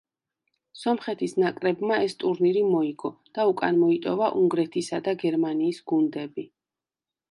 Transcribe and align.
სომხეთის 0.83 1.35
ნაკრებმა 1.43 1.99
ეს 2.07 2.17
ტურნირი 2.25 2.65
მოიგო 2.71 3.13
და 3.39 3.47
უკან 3.53 3.81
მოიტოვა 3.85 4.33
უნგრეთისა 4.43 5.05
და 5.11 5.19
გერმანიის 5.25 5.87
გუნდები. 5.95 6.53